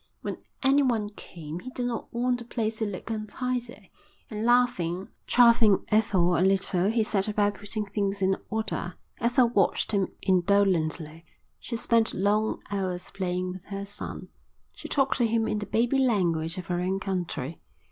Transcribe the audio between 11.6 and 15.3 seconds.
spent long hours playing with her son. She talked to